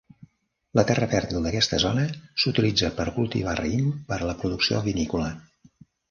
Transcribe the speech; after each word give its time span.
La 0.77 0.83
terra 0.91 1.07
fèrtil 1.09 1.43
d"aquesta 1.47 1.77
zona 1.83 2.05
s"utilitza 2.15 2.89
per 2.99 3.05
cultivar 3.17 3.53
raïm 3.59 3.91
per 4.09 4.19
a 4.23 4.29
la 4.31 4.35
producció 4.45 4.81
vinícola. 4.89 5.29